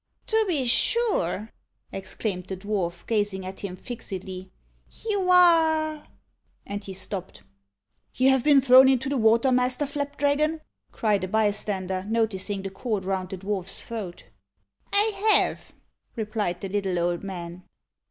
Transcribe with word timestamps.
"To 0.25 0.45
be 0.47 0.65
sure!" 0.65 1.51
exclaimed 1.91 2.47
the 2.47 2.57
dwarf, 2.57 3.05
gazing 3.05 3.45
at 3.45 3.59
him 3.59 3.75
fixedly; 3.75 4.49
"you 5.05 5.29
are" 5.29 6.07
and 6.65 6.83
he 6.83 6.91
stopped. 6.91 7.43
"You 8.15 8.31
have 8.31 8.43
been 8.43 8.61
thrown 8.61 8.89
into 8.89 9.09
the 9.09 9.17
water, 9.17 9.51
Master 9.51 9.85
Flapdragon?" 9.85 10.61
cried 10.91 11.23
a 11.23 11.27
bystander, 11.27 12.03
noticing 12.09 12.63
the 12.63 12.71
cord 12.71 13.05
round 13.05 13.29
the 13.29 13.37
dwarf's 13.37 13.85
throat. 13.85 14.25
"I 14.91 15.29
have," 15.33 15.71
replied 16.15 16.61
the 16.61 16.69
little 16.69 16.97
old 16.97 17.21
man. 17.23 17.61